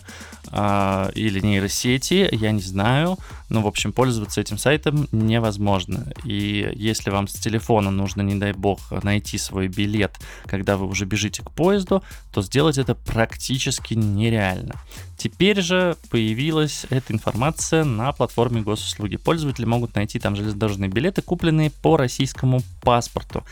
э, 0.52 1.10
или 1.14 1.40
нейросети, 1.40 2.28
я 2.30 2.52
не 2.52 2.60
знаю, 2.60 3.16
но, 3.48 3.62
в 3.62 3.66
общем, 3.66 3.92
пользоваться 3.92 4.40
этим 4.42 4.58
сайтом 4.58 5.08
невозможно. 5.12 6.12
И 6.24 6.70
если 6.76 7.08
вам 7.08 7.26
с 7.26 7.32
телефона 7.32 7.90
нужно, 7.90 8.20
не 8.20 8.34
дай 8.34 8.52
бог, 8.52 8.80
найти 9.02 9.38
свой 9.38 9.68
билет, 9.68 10.18
когда 10.44 10.76
вы 10.76 10.86
уже 10.86 11.06
бежите 11.06 11.42
к 11.42 11.50
поезду, 11.50 12.02
то 12.32 12.42
сделать 12.42 12.76
это 12.76 12.94
практически 12.94 13.94
нереально. 13.94 14.74
Теперь 15.16 15.62
же 15.62 15.96
появилась 16.10 16.86
эта 16.90 17.14
информация 17.14 17.84
на 17.84 18.12
платформе 18.12 18.60
госуслуги. 18.60 19.16
Пользователи 19.16 19.64
могут 19.64 19.94
найти 19.94 20.18
там 20.18 20.36
железнодорожные 20.36 20.90
билеты, 20.90 21.22
купленные 21.22 21.70
по 21.70 21.96
российскому 21.96 22.60
паспорту. 22.82 23.42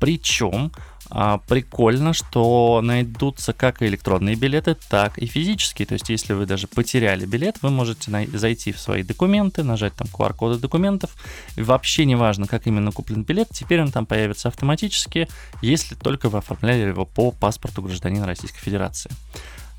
Причем 0.00 0.72
а, 1.10 1.38
прикольно, 1.38 2.12
что 2.12 2.80
найдутся 2.82 3.52
как 3.52 3.82
электронные 3.82 4.36
билеты, 4.36 4.76
так 4.88 5.18
и 5.18 5.26
физические. 5.26 5.86
То 5.86 5.94
есть, 5.94 6.08
если 6.08 6.32
вы 6.32 6.46
даже 6.46 6.66
потеряли 6.66 7.26
билет, 7.26 7.56
вы 7.62 7.70
можете 7.70 8.10
зайти 8.32 8.72
в 8.72 8.78
свои 8.78 9.02
документы, 9.02 9.62
нажать 9.62 9.94
там 9.94 10.08
QR-коды 10.12 10.58
документов. 10.58 11.14
Вообще 11.56 12.04
не 12.04 12.16
важно, 12.16 12.46
как 12.46 12.66
именно 12.66 12.92
куплен 12.92 13.22
билет, 13.22 13.48
теперь 13.52 13.80
он 13.80 13.92
там 13.92 14.06
появится 14.06 14.48
автоматически, 14.48 15.28
если 15.62 15.94
только 15.94 16.28
вы 16.28 16.38
оформляли 16.38 16.88
его 16.88 17.04
по 17.04 17.30
паспорту 17.30 17.82
гражданина 17.82 18.26
Российской 18.26 18.60
Федерации. 18.60 19.10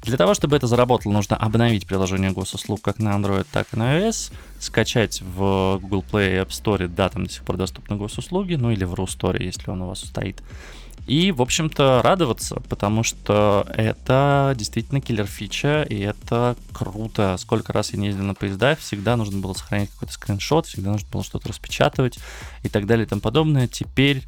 Для 0.06 0.18
того, 0.18 0.36
чтобы 0.36 0.56
это 0.56 0.68
заработало, 0.68 1.14
нужно 1.14 1.36
обновить 1.36 1.88
приложение 1.88 2.30
госуслуг 2.30 2.80
как 2.82 3.00
на 3.00 3.16
Android, 3.16 3.48
так 3.52 3.68
и 3.74 3.78
на 3.78 3.98
iOS, 3.98 4.32
скачать 4.60 5.22
в 5.22 5.80
Google 5.82 6.06
Play 6.12 6.36
и 6.36 6.38
App 6.38 6.50
Store, 6.50 6.88
да, 6.88 7.10
там 7.10 7.26
до 7.26 7.32
сих 7.32 7.42
пор 7.42 7.58
доступны 7.58 7.96
госуслуги, 7.96 8.54
ну 8.54 8.70
или 8.70 8.84
в 8.84 8.94
RuStore, 8.94 9.42
если 9.42 9.72
он 9.72 9.82
у 9.82 9.88
вас 9.88 10.02
стоит. 10.02 10.44
И, 11.08 11.32
в 11.32 11.42
общем-то, 11.42 12.02
радоваться, 12.04 12.62
потому 12.68 13.04
что 13.04 13.66
это 13.70 14.54
действительно 14.58 15.02
киллер-фича, 15.02 15.84
и 15.84 16.00
это 16.00 16.56
круто. 16.74 17.36
Сколько 17.38 17.74
раз 17.74 17.94
я 17.94 18.00
не 18.00 18.08
ездил 18.08 18.24
на 18.24 18.34
поездах, 18.34 18.80
всегда 18.80 19.16
нужно 19.16 19.40
было 19.40 19.54
сохранять 19.54 19.92
какой-то 19.92 20.14
скриншот, 20.14 20.66
всегда 20.66 20.92
нужно 20.92 21.08
было 21.12 21.24
что-то 21.24 21.50
распечатывать 21.50 22.18
и 22.64 22.70
так 22.70 22.88
далее 22.88 23.06
и 23.06 23.10
тому 23.10 23.22
подобное. 23.22 23.68
Теперь 23.68 24.24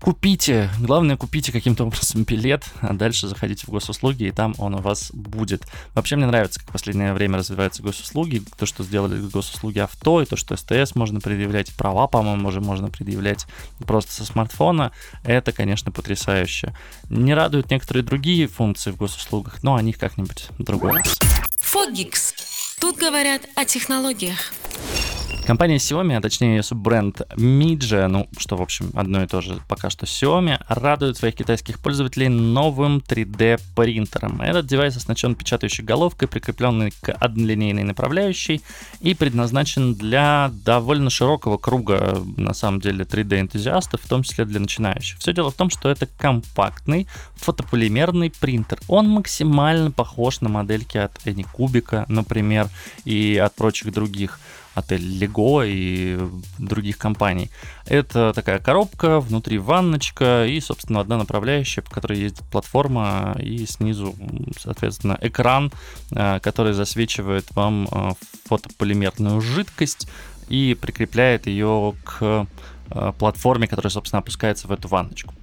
Купите, 0.00 0.70
главное, 0.78 1.18
купите 1.18 1.52
каким-то 1.52 1.84
образом 1.84 2.24
билет, 2.24 2.64
а 2.80 2.94
дальше 2.94 3.28
заходите 3.28 3.66
в 3.66 3.70
госуслуги, 3.70 4.24
и 4.24 4.30
там 4.30 4.54
он 4.56 4.74
у 4.74 4.78
вас 4.78 5.10
будет. 5.12 5.66
Вообще 5.94 6.16
мне 6.16 6.24
нравится, 6.26 6.58
как 6.60 6.70
в 6.70 6.72
последнее 6.72 7.12
время 7.12 7.36
развиваются 7.38 7.82
госуслуги, 7.82 8.42
то, 8.56 8.64
что 8.64 8.82
сделали 8.82 9.20
госуслуги 9.20 9.78
авто, 9.78 10.22
и 10.22 10.24
то, 10.24 10.36
что 10.36 10.56
СТС 10.56 10.94
можно 10.94 11.20
предъявлять, 11.20 11.74
права, 11.74 12.06
по-моему, 12.06 12.48
уже 12.48 12.62
можно 12.62 12.88
предъявлять 12.88 13.46
просто 13.86 14.12
со 14.12 14.24
смартфона. 14.24 14.92
Это, 15.22 15.52
конечно, 15.52 15.92
потрясающе. 15.92 16.74
Не 17.10 17.34
радуют 17.34 17.70
некоторые 17.70 18.02
другие 18.02 18.46
функции 18.46 18.92
в 18.92 18.96
госуслугах, 18.96 19.62
но 19.62 19.74
о 19.74 19.82
них 19.82 19.98
как-нибудь 19.98 20.48
в 20.56 20.62
другой 20.62 20.92
раз. 20.92 21.18
Фогикс. 21.60 22.34
Тут 22.80 22.96
говорят 22.96 23.42
о 23.54 23.66
технологиях. 23.66 24.54
Компания 25.46 25.76
Xiaomi, 25.76 26.16
а 26.16 26.20
точнее 26.20 26.56
ее 26.56 26.62
суббренд 26.62 27.22
Midge, 27.36 28.06
ну, 28.06 28.28
что, 28.38 28.56
в 28.56 28.62
общем, 28.62 28.90
одно 28.94 29.22
и 29.22 29.26
то 29.26 29.40
же 29.40 29.58
пока 29.68 29.90
что 29.90 30.06
Xiaomi, 30.06 30.62
радует 30.68 31.16
своих 31.16 31.34
китайских 31.34 31.80
пользователей 31.80 32.28
новым 32.28 32.98
3D 32.98 33.60
принтером. 33.74 34.40
Этот 34.42 34.66
девайс 34.66 34.96
оснащен 34.96 35.34
печатающей 35.34 35.82
головкой, 35.82 36.28
прикрепленной 36.28 36.92
к 37.00 37.12
однолинейной 37.12 37.82
направляющей 37.82 38.62
и 39.00 39.14
предназначен 39.14 39.94
для 39.94 40.52
довольно 40.64 41.10
широкого 41.10 41.56
круга, 41.56 42.22
на 42.36 42.54
самом 42.54 42.80
деле, 42.80 43.04
3D-энтузиастов, 43.04 44.02
в 44.02 44.08
том 44.08 44.22
числе 44.22 44.44
для 44.44 44.60
начинающих. 44.60 45.18
Все 45.18 45.32
дело 45.32 45.50
в 45.50 45.54
том, 45.54 45.70
что 45.70 45.88
это 45.88 46.06
компактный 46.06 47.08
фотополимерный 47.34 48.30
принтер. 48.30 48.78
Он 48.88 49.08
максимально 49.08 49.90
похож 49.90 50.42
на 50.42 50.48
модельки 50.48 50.98
от 50.98 51.16
Anycubic, 51.24 52.04
например, 52.08 52.68
и 53.04 53.36
от 53.36 53.54
прочих 53.54 53.92
других 53.92 54.38
отель 54.74 55.02
Лего 55.02 55.64
и 55.64 56.18
других 56.58 56.98
компаний. 56.98 57.50
Это 57.86 58.32
такая 58.34 58.58
коробка, 58.58 59.20
внутри 59.20 59.58
ванночка 59.58 60.46
и, 60.46 60.60
собственно, 60.60 61.00
одна 61.00 61.18
направляющая, 61.18 61.82
по 61.82 61.90
которой 61.90 62.20
ездит 62.20 62.44
платформа, 62.50 63.36
и 63.38 63.66
снизу, 63.66 64.14
соответственно, 64.58 65.18
экран, 65.20 65.72
э, 66.12 66.40
который 66.40 66.72
засвечивает 66.72 67.46
вам 67.54 67.88
э, 67.90 68.12
фотополимерную 68.46 69.40
жидкость 69.40 70.08
и 70.48 70.76
прикрепляет 70.80 71.46
ее 71.46 71.94
к 72.04 72.46
э, 72.90 73.12
платформе, 73.18 73.66
которая, 73.66 73.90
собственно, 73.90 74.20
опускается 74.20 74.68
в 74.68 74.72
эту 74.72 74.88
ванночку. 74.88 75.34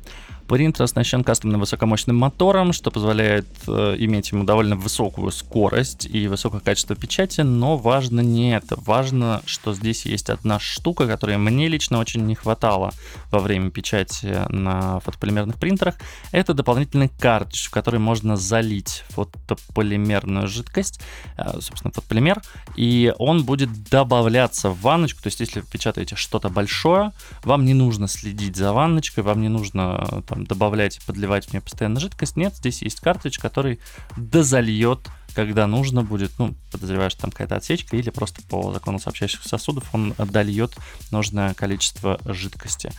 Принтер 0.48 0.84
оснащен 0.84 1.24
кастомным 1.24 1.60
высокомощным 1.60 2.16
мотором, 2.16 2.72
что 2.72 2.90
позволяет 2.90 3.48
э, 3.68 3.96
иметь 4.00 4.32
ему 4.32 4.44
довольно 4.44 4.76
высокую 4.76 5.32
скорость 5.32 6.06
и 6.06 6.28
высокое 6.28 6.62
качество 6.62 6.96
печати, 6.96 7.42
но 7.42 7.76
важно 7.76 8.22
не 8.22 8.56
это. 8.56 8.78
Важно, 8.80 9.42
что 9.46 9.74
здесь 9.74 10.06
есть 10.06 10.30
одна 10.30 10.60
штука, 10.60 11.06
которой 11.06 11.38
мне 11.38 11.68
лично 11.68 12.00
очень 12.00 12.26
не 12.26 12.36
хватало 12.36 12.94
во 13.30 13.40
время 13.40 13.72
печати 13.72 14.46
на 14.50 15.00
фотополимерных 15.02 15.58
принтерах. 15.58 15.96
Это 16.32 16.54
дополнительный 16.54 17.10
картридж, 17.10 17.68
в 17.68 17.72
который 17.72 18.00
можно 18.00 18.38
залить 18.38 19.04
фотополимерную 19.10 20.48
жидкость, 20.48 21.02
э, 21.38 21.60
собственно, 21.60 21.92
фотополимер, 21.92 22.42
и 22.76 23.14
он 23.18 23.44
будет 23.44 23.90
добавляться 23.90 24.70
в 24.70 24.82
ванночку. 24.82 25.24
То 25.24 25.28
есть, 25.28 25.40
если 25.40 25.60
вы 25.60 25.68
печатаете 25.70 26.16
что-то 26.16 26.50
большое, 26.50 27.12
вам 27.44 27.66
не 27.66 27.74
нужно 27.74 28.08
следить 28.08 28.56
за 28.56 28.72
ванночкой, 28.72 29.24
вам 29.24 29.42
не 29.42 29.50
нужно 29.50 30.08
э, 30.10 30.22
там, 30.28 30.37
там, 30.38 30.46
добавлять 30.46 30.98
и 30.98 31.02
подливать 31.02 31.48
в 31.48 31.54
нее 31.54 31.62
постоянно 31.62 32.00
жидкость. 32.00 32.38
Нет, 32.38 32.56
здесь 32.56 32.82
есть 32.84 33.00
картридж, 33.00 33.40
который 33.40 33.80
дозальет 34.16 35.00
когда 35.36 35.68
нужно 35.68 36.02
будет, 36.02 36.32
ну, 36.40 36.56
подозреваешь, 36.72 37.14
там 37.14 37.30
какая-то 37.30 37.58
отсечка, 37.58 37.96
или 37.96 38.10
просто 38.10 38.42
по 38.50 38.74
закону 38.74 38.98
сообщающих 38.98 39.44
сосудов 39.44 39.94
он 39.94 40.16
дольет 40.18 40.76
нужное 41.12 41.54
количество 41.54 42.20
жидкости. 42.26 42.92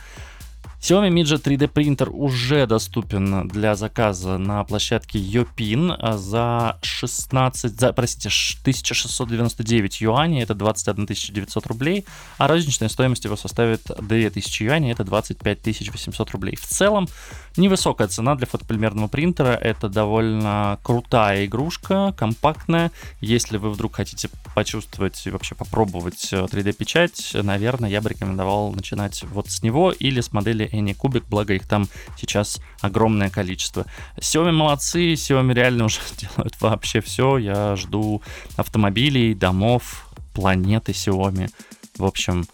Xiaomi 0.81 1.09
Midge 1.09 1.41
3D 1.41 1.67
принтер 1.67 2.09
уже 2.09 2.65
доступен 2.65 3.49
для 3.49 3.75
заказа 3.75 4.37
на 4.37 4.63
площадке 4.63 5.19
Yopin 5.19 6.17
за 6.17 6.79
16, 6.81 7.77
за, 7.77 7.91
простите, 7.91 8.29
1699 8.61 10.01
юаней, 10.01 10.41
это 10.41 10.55
21 10.55 11.05
900 11.05 11.67
рублей, 11.67 12.05
а 12.37 12.47
розничная 12.47 12.87
стоимость 12.87 13.25
его 13.25 13.35
составит 13.35 13.81
2000 13.99 14.63
юаней, 14.63 14.93
это 14.93 15.03
25 15.03 15.59
800 15.65 16.31
рублей. 16.31 16.55
В 16.55 16.65
целом, 16.65 17.09
невысокая 17.57 18.07
цена 18.07 18.35
для 18.35 18.47
фотополимерного 18.47 19.09
принтера, 19.09 19.51
это 19.51 19.89
довольно 19.89 20.79
крутая 20.81 21.45
игрушка, 21.45 22.13
компактная. 22.17 22.91
Если 23.19 23.57
вы 23.57 23.69
вдруг 23.71 23.97
хотите 23.97 24.29
почувствовать 24.55 25.21
и 25.27 25.29
вообще 25.29 25.55
попробовать 25.55 26.31
3D-печать, 26.31 27.31
наверное, 27.33 27.89
я 27.89 27.99
бы 27.99 28.09
рекомендовал 28.09 28.71
начинать 28.71 29.23
вот 29.23 29.49
с 29.49 29.61
него 29.61 29.91
или 29.91 30.21
с 30.21 30.31
модели 30.31 30.68
и 30.71 30.79
не 30.81 30.93
кубик, 30.93 31.25
благо 31.27 31.53
их 31.53 31.67
там 31.67 31.87
сейчас 32.17 32.59
огромное 32.81 33.29
количество. 33.29 33.85
Xiaomi 34.17 34.51
молодцы, 34.51 35.13
Xiaomi 35.13 35.53
реально 35.53 35.85
уже 35.85 35.99
делают 36.17 36.59
вообще 36.61 37.01
все. 37.01 37.37
Я 37.37 37.75
жду 37.75 38.21
автомобилей, 38.57 39.33
домов, 39.33 40.07
планеты 40.33 40.91
Xiaomi. 40.91 41.49
В 41.97 42.05
общем, 42.05 42.45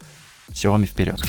Xiaomi 0.52 0.86
вперед. 0.86 1.22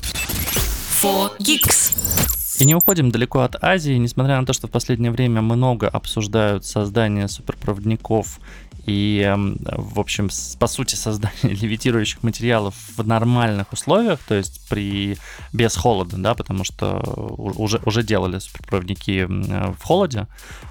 4Geeks. 1.02 2.16
И 2.58 2.64
не 2.64 2.74
уходим 2.74 3.10
далеко 3.10 3.40
от 3.40 3.62
Азии, 3.62 3.92
несмотря 3.98 4.40
на 4.40 4.46
то, 4.46 4.54
что 4.54 4.66
в 4.66 4.70
последнее 4.70 5.10
время 5.10 5.42
много 5.42 5.88
обсуждают 5.88 6.64
создание 6.64 7.28
суперпроводников 7.28 8.40
и, 8.86 9.20
эм, 9.20 9.58
в 9.62 9.98
общем, 9.98 10.28
по 10.58 10.66
сути, 10.68 10.94
создание 10.94 11.42
левитирующих 11.54 12.22
материалов 12.22 12.74
в 12.96 13.06
нормальных 13.06 13.72
условиях, 13.72 14.20
то 14.28 14.34
есть 14.34 14.66
при 14.68 15.18
без 15.52 15.76
холода, 15.76 16.16
да, 16.16 16.34
потому 16.34 16.64
что 16.64 16.98
уже, 17.36 17.80
уже 17.84 18.02
делали 18.02 18.38
суперпроводники 18.38 19.26
в 19.26 19.82
холоде, 19.82 20.26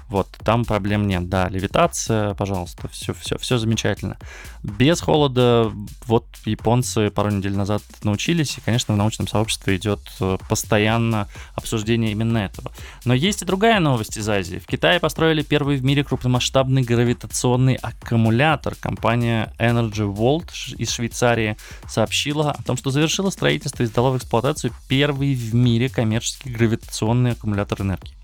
вот, 0.08 0.28
там 0.44 0.64
проблем 0.64 1.08
нет, 1.08 1.28
да, 1.28 1.48
левитация, 1.48 2.34
пожалуйста, 2.34 2.88
все, 2.88 3.12
все, 3.12 3.38
все 3.38 3.58
замечательно. 3.58 4.16
Без 4.62 5.00
холода, 5.00 5.72
вот 6.06 6.26
японцы 6.44 7.10
пару 7.10 7.30
недель 7.30 7.56
назад 7.56 7.82
научились, 8.04 8.58
и, 8.58 8.60
конечно, 8.60 8.94
в 8.94 8.96
научном 8.96 9.26
сообществе 9.26 9.76
идет 9.76 10.00
э, 10.20 10.38
постоянно 10.48 11.28
обсуждение 11.54 12.12
именно 12.12 12.38
этого. 12.38 12.70
Но 13.04 13.14
есть 13.14 13.42
и 13.42 13.44
другая 13.44 13.80
новость 13.80 14.16
из 14.16 14.28
Азии. 14.28 14.58
В 14.58 14.66
Китае 14.66 15.00
построили 15.00 15.42
первый 15.42 15.76
в 15.76 15.84
мире 15.84 16.04
крупномасштабный 16.04 16.82
гравитационный 16.82 17.74
аккумулятор. 17.74 18.76
Компания 18.76 19.52
Energy 19.58 20.12
Vault 20.12 20.50
из 20.76 20.90
Швейцарии 20.90 21.56
сообщила 21.88 22.52
о 22.52 22.62
том, 22.62 22.76
что 22.76 22.90
завершила 22.90 23.30
строительство 23.30 23.82
и 23.82 23.86
сдала 23.86 24.10
в 24.10 24.18
эксплуатацию 24.18 24.72
первый 24.88 25.34
в 25.34 25.54
мире 25.54 25.88
коммерческий 25.88 26.50
гравитационный 26.50 27.32
аккумулятор 27.32 27.82
энергии. 27.82 28.14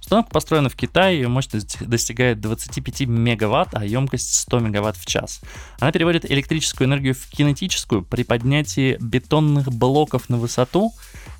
Установка 0.00 0.30
построена 0.30 0.68
в 0.68 0.76
Китае, 0.76 1.20
ее 1.20 1.28
мощность 1.28 1.78
достигает 1.86 2.40
25 2.40 3.02
мегаватт, 3.02 3.70
а 3.72 3.84
емкость 3.84 4.34
100 4.34 4.58
мегаватт 4.60 4.96
в 4.96 5.06
час. 5.06 5.40
Она 5.78 5.92
переводит 5.92 6.30
электрическую 6.30 6.88
энергию 6.88 7.14
в 7.14 7.26
кинетическую 7.28 8.02
при 8.02 8.24
поднятии 8.24 8.96
бетонных 9.00 9.72
блоков 9.72 10.28
на 10.28 10.36
высоту 10.36 10.92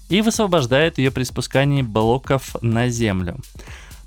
и 0.09 0.23
высвобождает 0.23 0.99
ее 0.99 1.11
при 1.11 1.25
спускании 1.25 1.83
блоков 1.83 2.57
на 2.63 2.89
землю. 2.89 3.39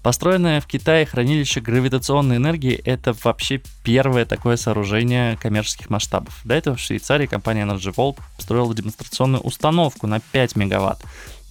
Построенное 0.03 0.59
в 0.59 0.67
Китае 0.67 1.05
хранилище 1.05 1.61
гравитационной 1.61 2.35
энергии– 2.35 2.73
это 2.85 3.15
вообще 3.23 3.61
первое 3.85 4.25
такое 4.25 4.57
сооружение 4.57 5.37
коммерческих 5.37 5.89
масштабов. 5.89 6.41
До 6.43 6.55
этого 6.55 6.75
в 6.75 6.81
Швейцарии 6.81 7.25
компания 7.25 7.63
Energy 7.63 7.95
Vault 7.95 8.17
строила 8.37 8.75
демонстрационную 8.75 9.41
установку 9.41 10.05
на 10.05 10.19
5 10.19 10.57
мегаватт, 10.57 11.01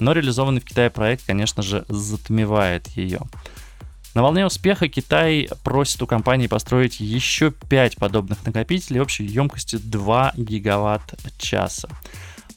но 0.03 0.13
реализованный 0.13 0.61
в 0.61 0.65
Китае 0.65 0.91
проект, 0.91 1.25
конечно 1.27 1.63
же, 1.63 1.85
затмевает 1.89 2.89
ее. 2.89 3.21
На 4.15 4.23
волне 4.23 4.45
успеха 4.45 4.89
Китай 4.89 5.49
просит 5.65 6.03
у 6.03 6.07
компании 6.07 6.47
построить 6.47 7.01
еще 7.01 7.51
5 7.51 7.97
подобных 7.97 8.45
накопителей 8.45 9.01
общей 9.01 9.25
емкостью 9.25 9.81
2 9.83 10.35
гигаватт-часа. 10.37 11.89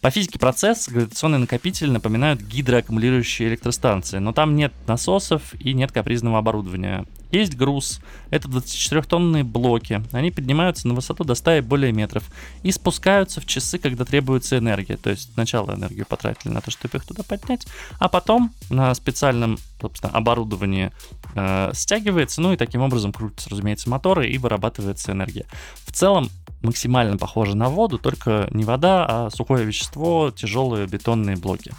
По 0.01 0.11
физике 0.11 0.37
процесс 0.37 0.89
гравитационные 0.89 1.39
накопители 1.39 1.89
напоминают 1.89 2.41
гидроаккумулирующие 2.41 3.47
электростанции, 3.47 4.19
но 4.19 4.33
там 4.33 4.55
нет 4.55 4.73
насосов 4.85 5.53
и 5.59 5.73
нет 5.73 5.91
капризного 5.91 6.39
оборудования. 6.39 7.05
Есть 7.35 7.55
груз, 7.55 7.99
это 8.29 8.47
24-тонные 8.47 9.43
блоки, 9.43 10.01
они 10.13 10.31
поднимаются 10.31 10.87
на 10.87 10.93
высоту 10.93 11.25
до 11.25 11.35
100 11.35 11.55
и 11.55 11.61
более 11.61 11.91
метров 11.91 12.23
и 12.63 12.71
спускаются 12.71 13.41
в 13.41 13.45
часы, 13.45 13.77
когда 13.77 14.05
требуется 14.05 14.57
энергия, 14.57 14.95
то 14.95 15.09
есть 15.09 15.33
сначала 15.33 15.73
энергию 15.73 16.05
потратили 16.05 16.53
на 16.53 16.61
то, 16.61 16.71
чтобы 16.71 16.97
их 16.97 17.05
туда 17.05 17.23
поднять, 17.23 17.67
а 17.99 18.07
потом 18.07 18.53
на 18.69 18.95
специальном 18.95 19.57
собственно, 19.81 20.13
оборудовании 20.13 20.93
э, 21.35 21.71
стягивается, 21.73 22.39
ну 22.39 22.53
и 22.53 22.57
таким 22.57 22.81
образом 22.81 23.11
крутятся, 23.11 23.49
разумеется, 23.49 23.89
моторы 23.89 24.29
и 24.29 24.37
вырабатывается 24.37 25.11
энергия. 25.11 25.45
В 25.85 25.91
целом 25.91 26.29
максимально 26.61 27.17
похоже 27.17 27.57
на 27.57 27.69
воду, 27.69 27.97
только 27.97 28.47
не 28.51 28.63
вода, 28.63 29.05
а 29.07 29.29
сухое 29.29 29.65
вещество, 29.65 30.31
тяжелые 30.31 30.87
бетонные 30.87 31.35
блоки. 31.35 31.73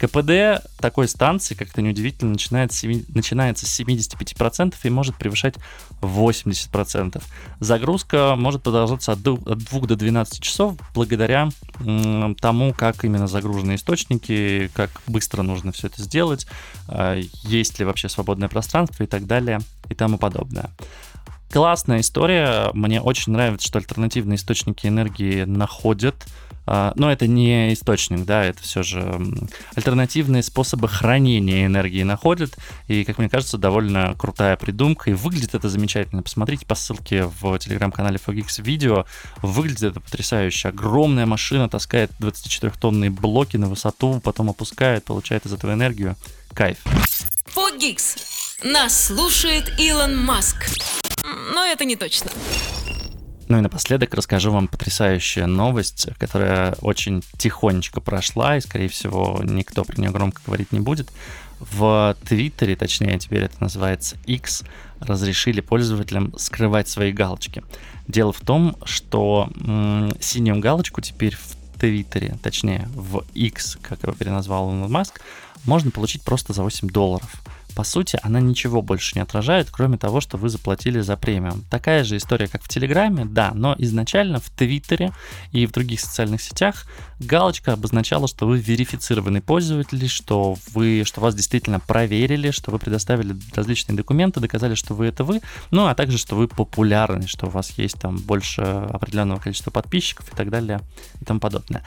КПД 0.00 0.64
такой 0.78 1.08
станции, 1.08 1.54
как-то 1.54 1.82
неудивительно, 1.82 2.32
начинает, 2.32 2.72
начинается 3.14 3.66
с 3.66 3.80
75% 3.80 4.74
и 4.82 4.90
может 4.90 5.16
превышать 5.16 5.56
80%. 6.00 7.22
Загрузка 7.60 8.34
может 8.36 8.62
продолжаться 8.62 9.12
от 9.12 9.20
2 9.22 9.36
до 9.36 9.96
12 9.96 10.42
часов 10.42 10.76
благодаря 10.94 11.50
тому, 12.40 12.72
как 12.72 13.04
именно 13.04 13.26
загружены 13.26 13.74
источники, 13.74 14.70
как 14.74 14.90
быстро 15.06 15.42
нужно 15.42 15.72
все 15.72 15.88
это 15.88 16.02
сделать, 16.02 16.46
а, 16.88 17.20
есть 17.42 17.78
ли 17.78 17.84
вообще 17.84 18.08
свободное 18.08 18.48
пространство 18.48 19.02
и 19.02 19.06
так 19.06 19.26
далее 19.26 19.60
и 19.90 19.94
тому 19.94 20.16
подобное. 20.16 20.70
Классная 21.52 22.00
история. 22.00 22.70
Мне 22.74 23.00
очень 23.00 23.32
нравится, 23.32 23.66
что 23.66 23.78
альтернативные 23.78 24.36
источники 24.36 24.86
энергии 24.86 25.42
находят. 25.42 26.14
А, 26.66 26.92
но 26.96 27.10
это 27.10 27.26
не 27.26 27.72
источник, 27.72 28.24
да, 28.24 28.44
это 28.44 28.62
все 28.62 28.82
же 28.82 29.20
альтернативные 29.74 30.42
способы 30.42 30.88
хранения 30.88 31.66
энергии 31.66 32.02
находят. 32.02 32.56
И, 32.88 33.04
как 33.04 33.18
мне 33.18 33.28
кажется, 33.28 33.58
довольно 33.58 34.14
крутая 34.18 34.56
придумка. 34.56 35.10
И 35.10 35.14
выглядит 35.14 35.54
это 35.54 35.68
замечательно. 35.68 36.22
Посмотрите 36.22 36.66
по 36.66 36.74
ссылке 36.74 37.24
в 37.24 37.58
телеграм-канале 37.58 38.18
Fogix 38.24 38.62
видео. 38.62 39.06
Выглядит 39.42 39.82
это 39.82 40.00
потрясающе. 40.00 40.68
Огромная 40.68 41.26
машина 41.26 41.68
таскает 41.68 42.10
24-тонные 42.20 43.10
блоки 43.10 43.56
на 43.56 43.68
высоту, 43.68 44.20
потом 44.22 44.50
опускает, 44.50 45.04
получает 45.04 45.46
из 45.46 45.52
этого 45.52 45.72
энергию. 45.72 46.16
Кайф. 46.52 46.78
Fogix. 47.54 48.18
Нас 48.62 49.06
слушает 49.06 49.72
Илон 49.78 50.22
Маск 50.22 50.66
но 51.52 51.64
это 51.64 51.84
не 51.84 51.96
точно. 51.96 52.30
Ну 53.50 53.58
и 53.58 53.62
напоследок 53.62 54.14
расскажу 54.14 54.52
вам 54.52 54.68
потрясающую 54.68 55.48
новость, 55.48 56.06
которая 56.18 56.76
очень 56.82 57.24
тихонечко 57.36 58.00
прошла, 58.00 58.56
и, 58.56 58.60
скорее 58.60 58.88
всего, 58.88 59.40
никто 59.42 59.82
про 59.82 60.00
нее 60.00 60.12
громко 60.12 60.40
говорить 60.46 60.70
не 60.70 60.78
будет. 60.78 61.10
В 61.58 62.16
Твиттере, 62.28 62.76
точнее, 62.76 63.18
теперь 63.18 63.42
это 63.42 63.56
называется 63.58 64.16
X, 64.26 64.62
разрешили 65.00 65.60
пользователям 65.62 66.32
скрывать 66.38 66.88
свои 66.88 67.10
галочки. 67.10 67.64
Дело 68.06 68.32
в 68.32 68.40
том, 68.40 68.76
что 68.84 69.50
м- 69.56 70.12
синюю 70.20 70.60
галочку 70.60 71.00
теперь 71.00 71.34
в 71.34 71.80
Твиттере, 71.80 72.36
точнее, 72.40 72.88
в 72.94 73.24
X, 73.34 73.78
как 73.82 74.04
его 74.04 74.12
переназвал 74.12 74.70
Илон 74.70 74.92
Маск, 74.92 75.20
можно 75.64 75.90
получить 75.90 76.22
просто 76.22 76.52
за 76.52 76.62
8 76.62 76.88
долларов 76.88 77.42
по 77.70 77.84
сути, 77.84 78.18
она 78.22 78.40
ничего 78.40 78.82
больше 78.82 79.12
не 79.16 79.22
отражает, 79.22 79.68
кроме 79.70 79.98
того, 79.98 80.20
что 80.20 80.36
вы 80.36 80.48
заплатили 80.48 81.00
за 81.00 81.16
премиум. 81.16 81.64
Такая 81.70 82.04
же 82.04 82.16
история, 82.16 82.48
как 82.48 82.62
в 82.62 82.68
Телеграме, 82.68 83.24
да, 83.24 83.52
но 83.54 83.74
изначально 83.78 84.40
в 84.40 84.50
Твиттере 84.50 85.12
и 85.52 85.66
в 85.66 85.72
других 85.72 86.00
социальных 86.00 86.42
сетях 86.42 86.86
галочка 87.18 87.72
обозначала, 87.72 88.28
что 88.28 88.46
вы 88.46 88.58
верифицированный 88.58 89.40
пользователь, 89.40 90.08
что 90.08 90.56
вы, 90.72 91.02
что 91.04 91.20
вас 91.20 91.34
действительно 91.34 91.80
проверили, 91.80 92.50
что 92.50 92.70
вы 92.70 92.78
предоставили 92.78 93.36
различные 93.54 93.96
документы, 93.96 94.40
доказали, 94.40 94.74
что 94.74 94.94
вы 94.94 95.06
это 95.06 95.24
вы, 95.24 95.40
ну 95.70 95.86
а 95.86 95.94
также, 95.94 96.18
что 96.18 96.36
вы 96.36 96.48
популярны, 96.48 97.26
что 97.26 97.46
у 97.46 97.50
вас 97.50 97.70
есть 97.78 97.98
там 98.00 98.16
больше 98.16 98.62
определенного 98.62 99.40
количества 99.40 99.70
подписчиков 99.70 100.32
и 100.32 100.36
так 100.36 100.50
далее 100.50 100.80
и 101.20 101.24
тому 101.24 101.40
подобное. 101.40 101.84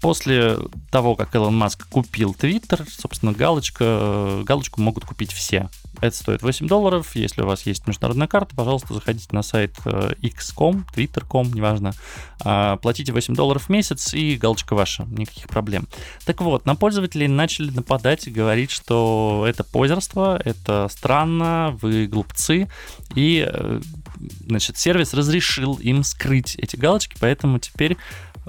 После 0.00 0.58
того, 0.90 1.16
как 1.16 1.34
Илон 1.34 1.56
Маск 1.56 1.88
купил 1.88 2.34
Твиттер, 2.34 2.86
собственно, 2.88 3.32
галочка, 3.32 4.42
галочку 4.44 4.80
могут 4.80 5.04
купить 5.04 5.32
все. 5.32 5.68
Это 6.00 6.16
стоит 6.16 6.42
8 6.42 6.68
долларов. 6.68 7.16
Если 7.16 7.42
у 7.42 7.46
вас 7.46 7.66
есть 7.66 7.86
международная 7.86 8.28
карта, 8.28 8.54
пожалуйста, 8.54 8.94
заходите 8.94 9.26
на 9.32 9.42
сайт 9.42 9.74
э, 9.84 10.12
x.com, 10.22 10.86
twitter.com, 10.94 11.52
неважно. 11.52 11.92
А, 12.40 12.76
платите 12.76 13.12
8 13.12 13.34
долларов 13.34 13.64
в 13.64 13.68
месяц, 13.68 14.14
и 14.14 14.36
галочка 14.36 14.74
ваша. 14.74 15.04
Никаких 15.06 15.48
проблем. 15.48 15.88
Так 16.24 16.40
вот, 16.40 16.66
на 16.66 16.76
пользователей 16.76 17.26
начали 17.26 17.70
нападать 17.70 18.28
и 18.28 18.30
говорить, 18.30 18.70
что 18.70 19.44
это 19.48 19.64
позерство, 19.64 20.40
это 20.44 20.88
странно, 20.90 21.76
вы 21.82 22.06
глупцы. 22.06 22.68
И, 23.16 23.44
э, 23.48 23.80
значит, 24.46 24.78
сервис 24.78 25.14
разрешил 25.14 25.74
им 25.74 26.04
скрыть 26.04 26.54
эти 26.56 26.76
галочки, 26.76 27.16
поэтому 27.18 27.58
теперь 27.58 27.96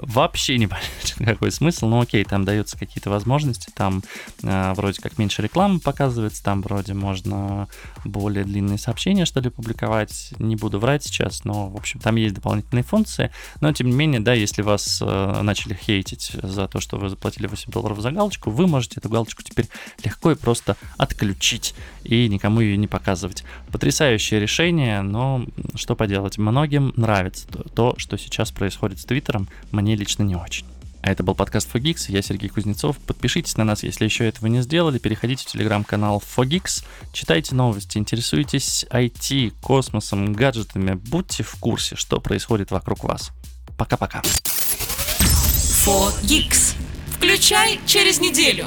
вообще 0.02 0.58
не 0.58 0.66
понятен 0.66 1.24
какой 1.24 1.50
смысл. 1.50 1.86
Ну 1.86 2.00
окей, 2.00 2.24
там 2.24 2.44
даются 2.44 2.78
какие-то 2.78 3.10
возможности, 3.10 3.70
там 3.74 4.02
э, 4.42 4.72
вроде 4.74 5.00
как 5.00 5.18
меньше 5.18 5.42
рекламы 5.42 5.80
показывается, 5.80 6.42
там 6.42 6.62
вроде 6.62 6.94
можно 6.94 7.68
более 8.04 8.44
длинные 8.44 8.78
сообщения 8.78 9.24
что 9.24 9.40
ли 9.40 9.50
публиковать. 9.50 10.32
Не 10.38 10.56
буду 10.56 10.78
врать 10.78 11.04
сейчас, 11.04 11.44
но 11.44 11.68
в 11.68 11.76
общем 11.76 12.00
там 12.00 12.16
есть 12.16 12.34
дополнительные 12.34 12.82
функции. 12.82 13.30
Но 13.60 13.72
тем 13.72 13.88
не 13.88 13.94
менее, 13.94 14.20
да, 14.20 14.32
если 14.32 14.62
вас 14.62 15.00
э, 15.02 15.42
начали 15.42 15.74
хейтить 15.74 16.32
за 16.42 16.66
то, 16.68 16.80
что 16.80 16.96
вы 16.98 17.08
заплатили 17.08 17.46
8 17.46 17.70
долларов 17.70 18.00
за 18.00 18.10
галочку, 18.10 18.50
вы 18.50 18.66
можете 18.66 19.00
эту 19.00 19.08
галочку 19.08 19.42
теперь 19.42 19.68
легко 20.02 20.32
и 20.32 20.34
просто 20.34 20.76
отключить 20.96 21.74
и 22.04 22.28
никому 22.28 22.60
ее 22.60 22.76
не 22.76 22.86
показывать. 22.86 23.44
Потрясающее 23.72 24.40
решение, 24.40 25.02
но 25.02 25.44
что 25.74 25.94
поделать, 25.94 26.38
многим 26.38 26.92
нравится 26.96 27.46
то, 27.74 27.94
что 27.98 28.18
сейчас 28.18 28.50
происходит 28.50 28.98
с 28.98 29.04
Твиттером. 29.04 29.48
Мне 29.70 29.94
лично 29.94 30.22
не 30.24 30.34
очень. 30.34 30.66
А 31.02 31.10
это 31.10 31.22
был 31.22 31.34
подкаст 31.34 31.68
Fogix, 31.72 32.06
я 32.08 32.20
Сергей 32.20 32.50
Кузнецов. 32.50 32.98
Подпишитесь 32.98 33.56
на 33.56 33.64
нас, 33.64 33.82
если 33.82 34.04
еще 34.04 34.26
этого 34.26 34.48
не 34.48 34.60
сделали. 34.60 34.98
Переходите 34.98 35.44
в 35.44 35.46
телеграм-канал 35.46 36.22
Fogix, 36.36 36.84
читайте 37.12 37.54
новости, 37.54 37.96
интересуйтесь 37.96 38.84
IT, 38.90 39.54
космосом, 39.62 40.34
гаджетами. 40.34 40.94
Будьте 40.94 41.42
в 41.42 41.54
курсе, 41.56 41.96
что 41.96 42.20
происходит 42.20 42.70
вокруг 42.70 43.04
вас. 43.04 43.30
Пока-пока. 43.78 44.22
Фогикс. 45.84 46.74
Включай 47.16 47.80
через 47.86 48.20
неделю. 48.20 48.66